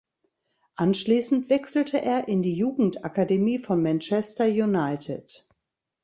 Anschließend 0.77 1.51
wechselte 1.51 2.01
er 2.01 2.27
in 2.27 2.41
die 2.41 2.55
Jugendakademie 2.55 3.59
von 3.59 3.83
Manchester 3.83 4.45
United. 4.45 5.47